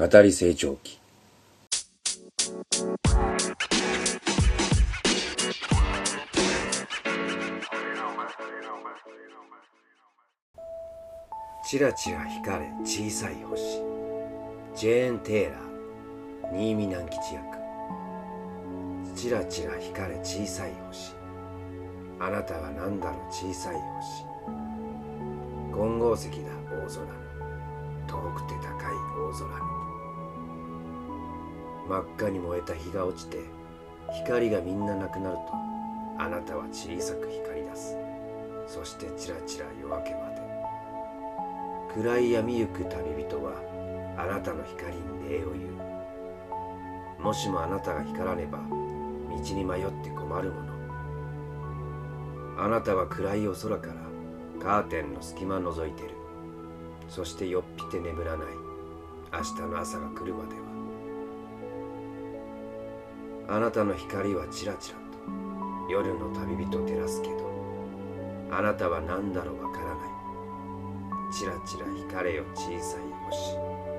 [0.00, 0.98] 語り成長期
[11.66, 13.62] チラチラ光れ小さい星。
[14.74, 17.58] ジェーン・テイラー新見南吉役。
[19.14, 21.12] チラチラ光れ小さい星。
[22.18, 24.24] あなたは何だろう小さい星。
[25.74, 26.32] 金剛石だ
[26.72, 27.30] 大空。
[28.08, 28.94] 遠くて高い
[29.28, 29.59] 大空。
[31.90, 33.38] 真っ赤に燃えた日が落ちて
[34.22, 35.42] 光がみんななくなると
[36.18, 37.96] あなたは小さく光り出す。
[38.68, 40.40] そしてチラチラ夜明けまで。
[41.94, 43.54] 暗い闇ゆく旅人は
[44.16, 45.62] あなたの光に礼を言
[47.18, 47.22] う。
[47.22, 50.72] もしもあなたが光らねば道に迷って困るもの。
[52.56, 53.94] あなたは暗いお空から
[54.62, 56.10] カーテンの隙間覗いてる。
[57.08, 58.46] そしてよっぴて眠らない。
[59.32, 60.69] 明日の朝が来るまでは。
[63.50, 65.02] あなたの光はちらちらと
[65.90, 67.50] 夜の旅人照らすけど
[68.52, 69.96] あなたは何だろうわからない。
[71.32, 73.89] ちらちら光れよ小さい星。